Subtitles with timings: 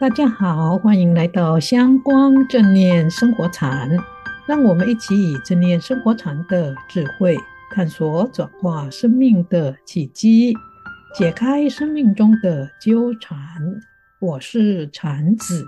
[0.00, 3.90] 大家好，欢迎来到香光正念生活禅。
[4.46, 7.36] 让我们一起以正念生活禅的智慧，
[7.74, 10.54] 探索转化生命的契机，
[11.12, 13.36] 解开生命中的纠缠。
[14.20, 15.66] 我是禅子，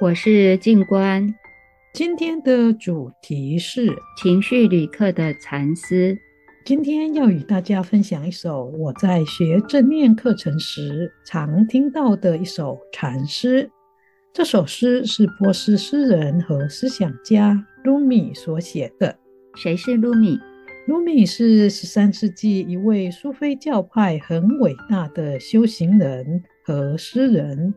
[0.00, 1.32] 我是静观。
[1.92, 3.88] 今天的主题是
[4.20, 6.18] 情绪旅客的禅诗。
[6.64, 13.70] 今天要与大家分享一首我在学正念课程时常听到的一首禅诗。
[14.32, 19.14] 这首诗是波斯诗人和思想家鲁米所写的。
[19.56, 20.38] 谁是鲁米？
[20.86, 27.74] 鲁米是十三世纪一位苏菲教派很伟大的修行人和诗人。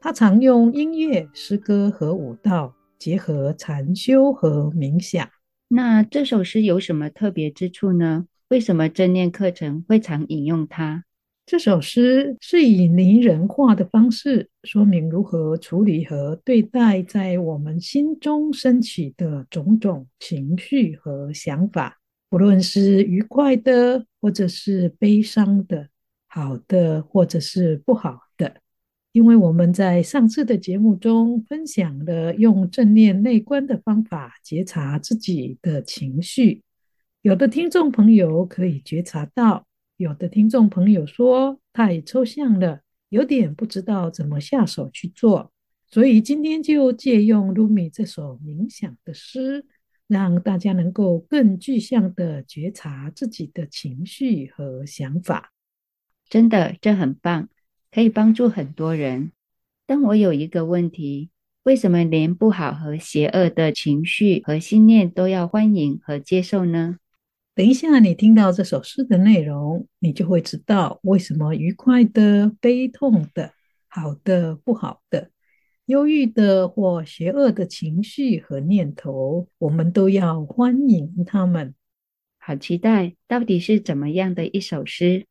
[0.00, 5.28] 他常用音乐、诗歌和舞蹈结合禅修和冥想。
[5.68, 8.26] 那这首诗有什么特别之处呢？
[8.48, 11.04] 为什么正念课程会常引用它？
[11.44, 21.98] 这首诗是以拟人化的方式说明如何处理和对待在我们心中升起的种种情绪和想法，
[22.30, 25.88] 不论是愉快的，或者是悲伤的，
[26.28, 28.25] 好的，或者是不好。
[29.16, 36.62] 因为我们在上次的节目中分享了用正念内观的方法觉察自己的情绪，
[37.22, 45.50] 有的听众朋友可以觉察到，有的听众朋友说太抽象了，有点不知道怎么下手去做，
[45.86, 49.64] 所以今天就借用鲁米这首冥想的诗，
[50.06, 55.54] 让大家能够更具象地觉察自己的情绪和想法。
[56.28, 57.48] 真的，这很棒。
[57.90, 59.32] 可以帮助很多人，
[59.86, 61.30] 但我有一个问题：
[61.62, 66.96] 为什么连不好和邪恶的情绪和信念都要欢迎和接受呢？
[67.54, 73.52] 等一下，你听到这首诗的内容，你就会知道为什么愉快的、悲痛的、
[73.88, 75.30] 好的、不好的、
[75.86, 81.74] 忧郁的或邪恶的情绪和念头，我们都要欢迎他们。
[82.38, 85.24] 好期待，到底是怎么样的一首诗？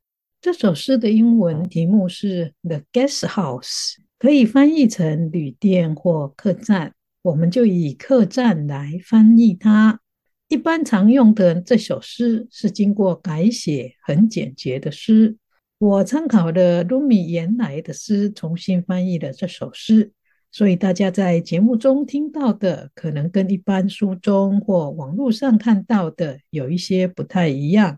[0.45, 6.93] 这首诗的英文题目是《The Guest House》，可以翻译成旅店或客栈。
[7.23, 9.99] 我们就以客栈来翻译它。
[10.47, 15.35] 一般常用的这首诗是经过改写、很简洁的诗。
[15.79, 20.11] 我参考了鲁米原来的诗，重新翻译了这首诗，
[20.51, 27.97] 所以大家在节目中听到的，可能跟一般书中或网络上看到的有一些不太一样。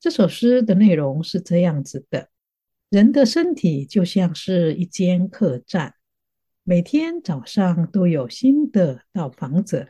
[0.00, 2.30] 这首诗的内容是这样子的：
[2.88, 5.92] 人的身体就像是一间客栈，
[6.64, 9.88] 每天早上都有新的到访者，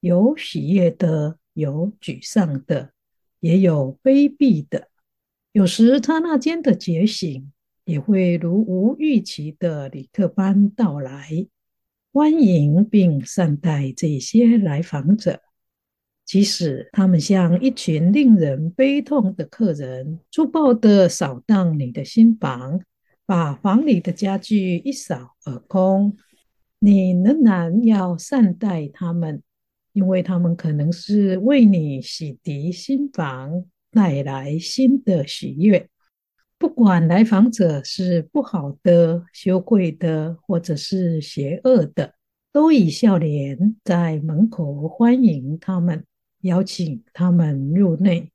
[0.00, 2.92] 有喜悦的，有沮丧的，
[3.40, 4.88] 也有卑鄙的。
[5.52, 7.52] 有时刹那间的觉醒，
[7.84, 11.46] 也会如无预期的旅客般到来，
[12.10, 15.42] 欢迎并善待这些来访者。
[16.30, 22.80] 即使他们像一群令人悲痛的客人，粗暴地扫荡你的新房，
[23.26, 26.16] 把房里的家具一扫而空，
[26.78, 29.42] 你仍然要善待他们，
[29.92, 35.88] 因为他们可能是为你洗涤新房，带来新的喜悦。
[36.58, 42.14] 不管来访者是不好的、羞愧的，或者是邪恶的，
[42.52, 46.04] 都以笑脸在门口欢迎他们。
[46.42, 48.30] 邀请他们入内，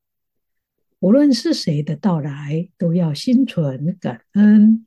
[1.00, 4.86] 无论是谁的到来，都要心存感恩，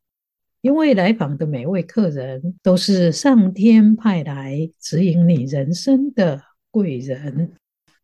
[0.61, 7.53] 因为来访的每位客人都是上天派来指引你人生的贵人。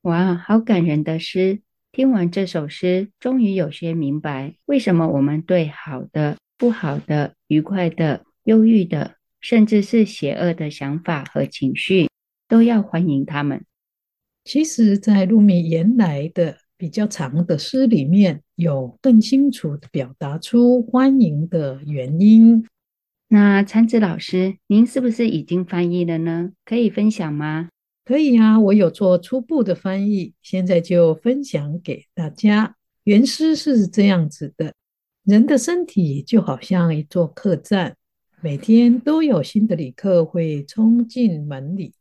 [0.02, 1.60] 哇，好感人的诗！
[1.92, 12.08] 听完这首诗，终于有些明白，为什么我们对好的、不好的、愉快的、忧郁的，甚至是邪恶的想法和情绪，
[12.48, 13.64] 都要欢迎他们。
[14.44, 22.62] 其实，在鲁米原来的比较长的诗里面，有更清楚地表达出欢迎的原因。
[23.28, 26.52] 那参子老师，您是不是已经翻译了呢？
[26.66, 27.70] 可以分享吗？
[28.04, 32.76] 可以啊，我有做初步的翻译，现在就分享给大家。
[33.04, 34.74] 原诗是这样子的：
[35.24, 37.96] 人的身体就好像一座客栈，
[38.42, 41.94] 每天都有新的旅客会冲进门里。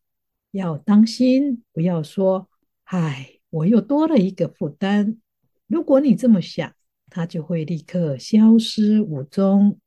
[0.53, 2.47] 要当心，不要说
[2.85, 5.17] “唉，我又多了一个负担”。
[5.65, 6.71] 如果你这么想，
[7.09, 9.79] 它就会立刻消失无踪。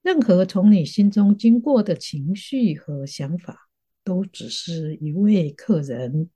[0.00, 3.68] 任何从你心中经过的情绪和想法，
[4.04, 6.30] 都只是一位客人，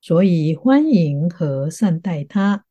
[0.00, 2.64] 所以欢迎和善待他。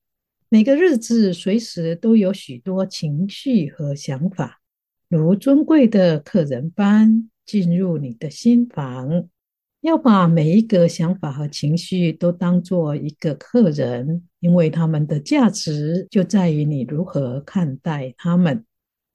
[0.47, 4.61] 每个日子随时都有许多情绪和想法，
[5.09, 9.27] 如尊贵的客人般进入你的心房。
[9.81, 18.65] 要把每一个想法和情绪都当做一个客人，因为他们的价值就在于你如何看待他们。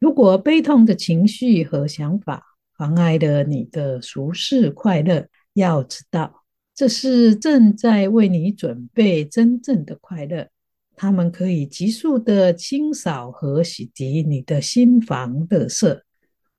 [0.01, 2.43] 如果悲痛的情绪和想法
[2.79, 6.45] 妨碍了你的舒适快乐，要知道，
[6.75, 10.49] 这是正在为你准备真正的快乐。
[10.97, 16.01] 他们可以急速的清扫和洗涤你的心房垃圾，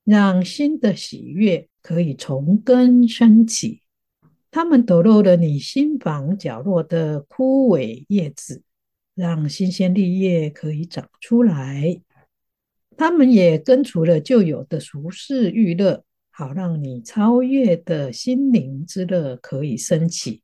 [0.04, 3.82] 让新的喜悦可以从根生起。
[4.56, 8.64] 他们抖落了你心房角落的枯萎叶子，
[9.14, 12.00] 让新鲜绿叶可以长出来。
[12.96, 20.42] 他们也根除了旧有的俗世娱乐，好让你超越的心灵之乐可以升起。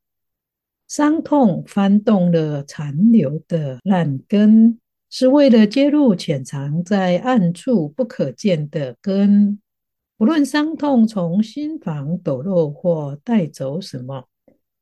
[0.90, 4.78] 伤痛翻动了残留的烂根，
[5.10, 9.62] 是为了揭露潜藏在暗处不可见的根。
[10.22, 14.26] 无论伤痛从心房抖落或带走什么，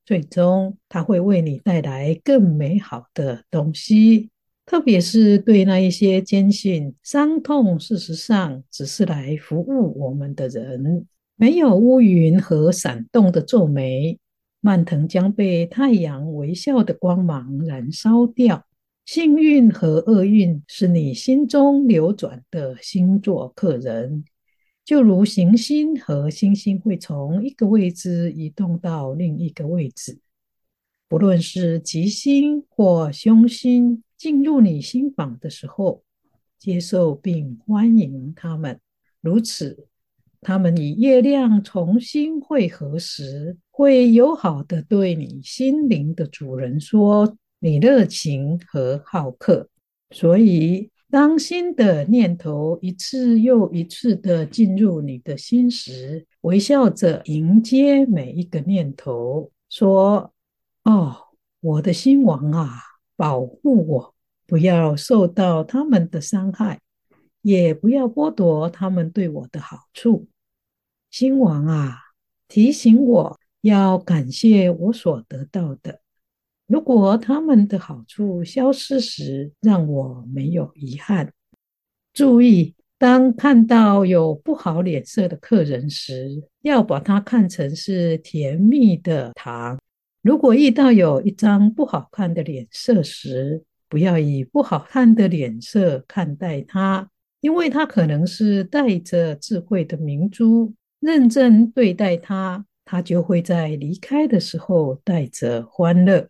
[0.05, 4.31] 最终它会为你带来更美好的东西。
[4.65, 11.07] 特别是对那一些坚信伤痛事实上只是来服务我们的人，
[11.37, 14.19] 没有乌云和闪动的皱眉，
[14.59, 18.65] 蔓藤将被太阳微笑的光芒燃烧掉。
[19.05, 24.25] 幸运和厄运是你心中流转的星座客人。
[24.89, 30.17] 就如行星和星星会从一个位置移动到另一个位置，
[31.07, 36.01] 不论是吉星或凶星进入你心房的时候，
[36.57, 38.79] 接受并欢迎他们。
[39.21, 39.85] 如此，
[40.41, 49.69] 他们与月亮重新会合时，会友好地对你心灵的主人说：“你热情和好客。”
[50.09, 50.89] 所以。
[51.11, 60.31] 当新的念头一次又一次的进入你的心时，微笑着迎接每一个念头，说
[60.85, 61.15] ：“哦，
[61.61, 62.79] 我的心王啊，
[63.15, 64.15] 保护我，
[64.45, 66.79] 不要受到他们的伤害，
[67.41, 70.27] 也不要剥夺他们对我的好处。
[71.09, 71.97] 心王啊，
[72.47, 76.01] 提醒我要感谢我所得到的。”
[76.69, 81.33] 如果他们的好处消失时，让我没有遗憾。
[82.13, 89.79] 注意，当看到有不好脸色的客人时，要把它看成是甜蜜的糖。
[90.21, 97.09] 如果遇到有一张不好看的脸色时，不要以不好看的脸色看待它，
[97.41, 100.71] 因为它可能是带着智慧的明珠。
[100.99, 106.29] 认真对待它，它就会在离开的时候带着欢乐。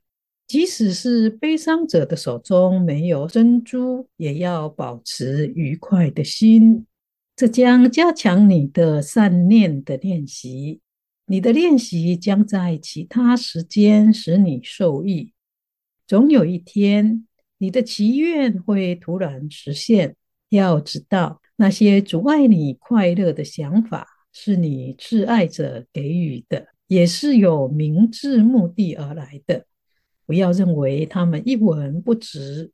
[0.50, 6.88] 即使是悲伤者的手中没有珍珠，也要保持愉快的心。
[7.36, 10.82] 这将加强你的善念的练习。
[11.28, 15.34] 你的练习将在其他时间使你受益。
[16.08, 17.28] 总有一天，
[17.60, 20.16] 你的祈愿会突然实现。
[20.50, 29.68] 要知道，那些阻碍你快乐的想法，是你挚爱者给予的，也是有明智目的而来的。
[30.30, 32.70] 不要认为他们一文不值，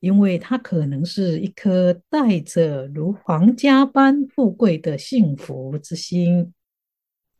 [0.00, 6.52] 因为它可能是一颗带着如皇家般富贵的幸福之心。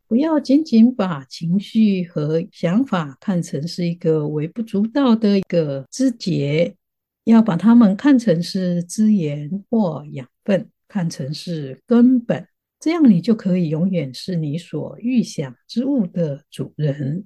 [0.07, 6.75] 不要仅仅把情绪和想法看成是一个微不足道的一个枝节，
[7.25, 12.47] 要把它们看成是资源或养分，看成是根本。
[12.79, 17.25] 这样，你就可以永远是你所预想之物的主人。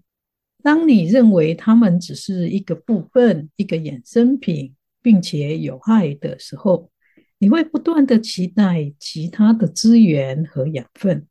[0.67, 6.91] 当你认为他们只是一个部分、一个衍生品，并且有害的时候，
[7.38, 11.25] 你会不断地期待其他的资源和养分，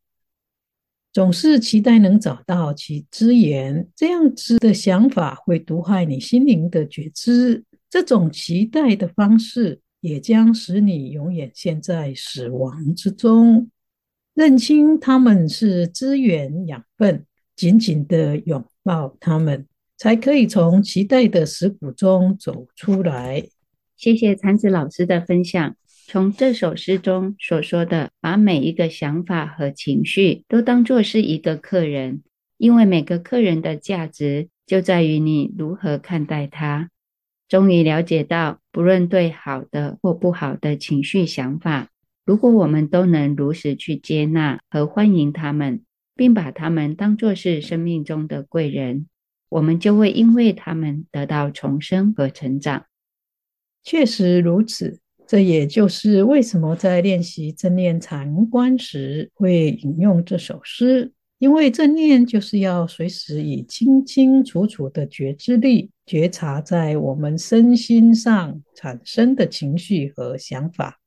[1.12, 3.86] 总是期待能找到其资源。
[3.94, 7.62] 这样子的想法会毒害你心灵的觉知。
[7.90, 13.70] 这种期待的方式也将使你永远陷在死亡之中。
[14.32, 18.64] 认清他们是资源、养分，紧紧地拥。
[18.86, 19.66] 抱他们，
[19.96, 23.42] 才可以从期待的食谷中走出来。
[23.96, 25.74] 谢谢禅子老师的分享。
[26.06, 32.22] 从这首诗中所说的，把每一个想法和情绪都当作是一个客人，
[32.58, 36.90] 因为每个客人的价值就在于你如何看待他。
[37.48, 41.88] 终于了解到，不论对好的或不好的情绪想法，
[42.24, 45.82] 如果我们都能如实去接纳和欢迎他们。
[46.16, 49.06] 并把他们当作是生命中的贵人，
[49.50, 52.86] 我们就会因为他们得到重生和成长。
[53.84, 70.98] 确实如此，这也就是为什么在练习正念禅观时会引用这首诗，因为正念就是要随时以清清楚楚的觉知力觉察在我们身心上产生的情绪和想法，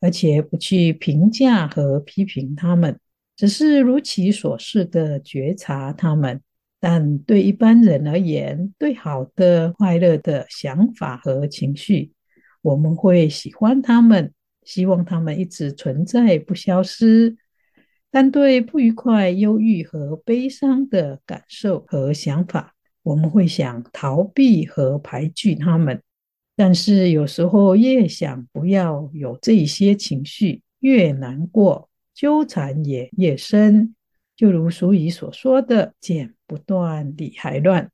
[0.00, 2.98] 而且不去评价和批评他们，
[3.36, 6.40] 只是如其所示的觉察他们。
[6.80, 12.12] 但对一般人而言，对好的、快乐的想法和情绪，
[12.60, 17.38] 我们会喜欢他们，希望他们一直存在，不消失。
[18.10, 26.02] 但对不愉快、忧郁和悲伤的感受和想法，我们会想逃避和排拒他们。
[26.54, 33.94] 但是有时候越想不要有这些情绪，越难过，纠缠也越深。
[34.36, 37.90] 就如俗语所说的“剪不断，理还乱”。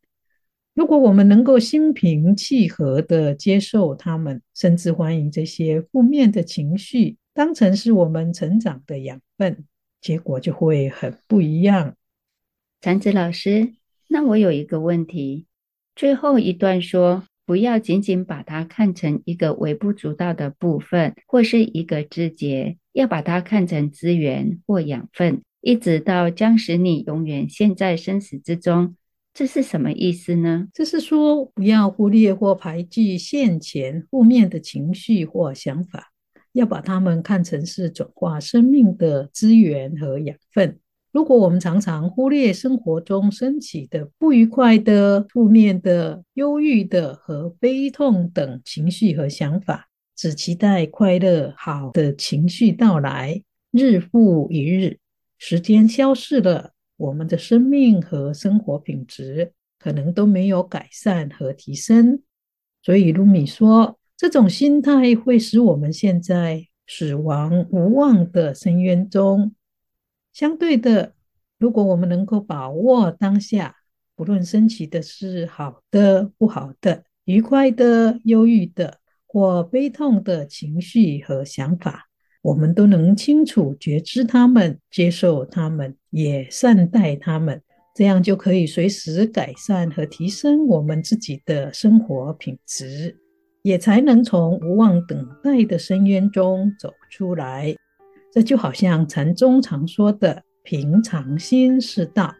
[0.72, 9.66] 如果我们能够心平气和地接受他们，甚至欢迎这些负面的情绪，当成是我们成长的养分，
[10.00, 11.94] 结果就会很不一样。
[12.80, 13.74] 禅子老师，
[14.08, 15.44] 那我有一个问题，
[15.94, 28.94] 最后一段说，不要仅仅把它看成一个微不足道的部分，或是一个枝节，要把它看成资源或养分，一直到将使你永远陷在生死之中。
[29.34, 30.68] 这是什么意思呢？
[30.72, 36.12] 这是说，不要忽略或排拒现前负面的情绪或想法，
[36.52, 40.78] 要把它们看成是转化生命的资源和养分。
[41.12, 54.98] 如果我们常常忽略生活中升起的不愉快的、负面的、忧郁的和悲痛等情绪和想法，只期待快乐、好的情绪到来，日复一日，
[55.36, 56.72] 时间消逝了。
[56.96, 62.22] 我们的生命和生活品质可能都没有改善和提升，
[62.82, 69.54] 所以卢米说，这种心态会使我们陷在死亡无望的深渊中。
[70.32, 71.14] 相对的，
[71.58, 73.76] 如果我们能够把握当下，
[74.14, 82.06] 不论升起的是好的、不好的、愉快的、忧郁的或悲痛的情绪和想法。
[82.42, 87.60] 我们都能清楚觉知他们，接受他们，也善待他们，
[87.94, 93.18] 这样就可以随时改善和提升我们自己的生活品质，
[93.62, 97.74] 也才能从无望等待的深渊中走出来。
[98.32, 102.34] 这就好像禅宗常说的“平常心是道”，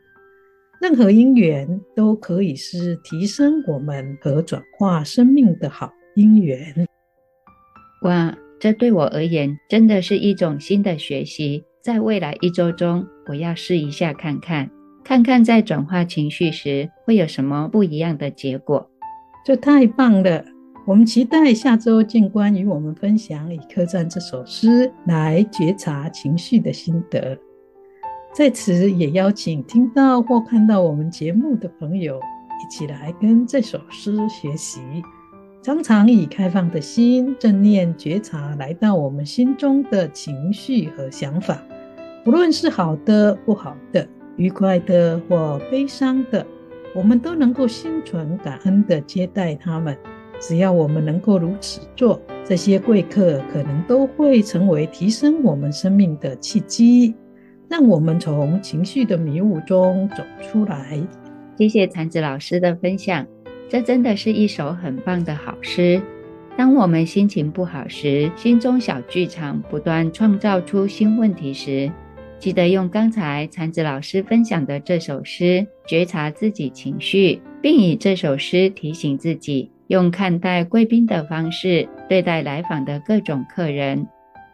[0.80, 6.86] 任何因缘都可以是提升我们和转化生命的好因缘。
[8.02, 8.36] 哇！
[8.60, 14.70] 这对我而言真的是一种新的学习，在未来一周中，我要试一下看看，
[15.02, 18.90] 看看在转化情绪时会有什么不一样的结果。
[19.46, 20.44] 这太棒了！
[20.86, 27.38] 我们期待下周静观与我们分享《以客栈》这首诗来觉察情绪的心得。
[28.32, 34.80] 在此也邀请听到或看到我们节目的朋友一起来跟这首诗学习。
[35.62, 41.62] 常常以开放的心、正念觉察来到我们心中的情绪和想法，
[42.24, 46.44] 不论是好的、不好的、愉快的或悲伤的，
[46.94, 49.94] 我们都能够心存感恩地接待他们。
[50.40, 57.14] 只要我们能够如此做，这些贵客可能都会成为提升我们生命的契机，
[57.68, 60.98] 让我们从情绪的迷雾中走出来。
[61.58, 63.26] 谢谢禅子老师的分享。
[63.68, 66.02] 这真的是一首很棒的好诗。
[66.56, 71.92] 当我们心情不好时，心中小剧场不断创造出新问题时，
[72.38, 84.06] 记得用刚才禅子老师分享的这首诗觉察自己情绪，并以这首诗提醒自己，用看待贵宾的方式对待来访的各种客人。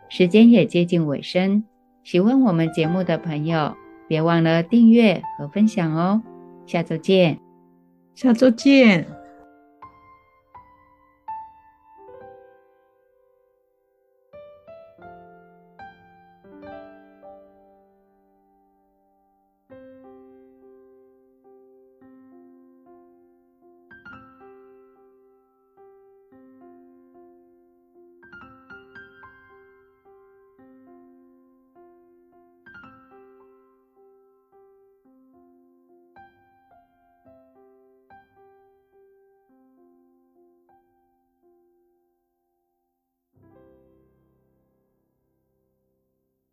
[0.09, 1.63] 时间也接近尾声，
[2.05, 3.77] 喜欢我们节目的朋友，
[4.09, 6.23] 别忘了订阅和分享哦。
[6.65, 7.39] 下周见。
[8.15, 9.07] 下周见。